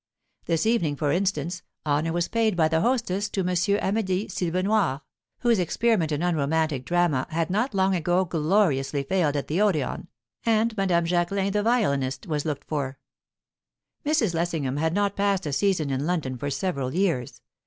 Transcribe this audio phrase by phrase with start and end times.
[0.45, 3.49] This evening, for instance, honour was paid by the hostess to M.
[3.49, 5.01] Amedeee Silvenoire,
[5.41, 10.07] whose experiment in unromantic drama had not long ago gloriously failed at the Odeon;
[10.43, 12.97] and Madame Jacquelin, the violinist, was looked for.
[14.03, 14.33] Mrs.
[14.33, 17.39] Lessingham had not passed a season in London for several years.